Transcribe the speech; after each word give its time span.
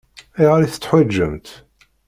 Ayɣer 0.39 0.61
i 0.61 0.67
t-teḥwaǧemt? 0.69 1.47